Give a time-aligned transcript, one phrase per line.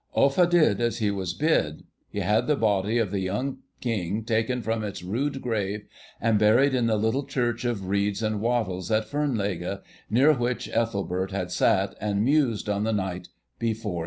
[0.13, 1.83] Offa did as he was bid.
[2.09, 5.85] He had the body of the young King taken from its rude grave,
[6.19, 11.29] and buried in the little church of reeds and wattles at Fernlege, near which Ethelbert
[11.29, 13.27] had sat and mused on the night
[13.59, 13.99] before his death.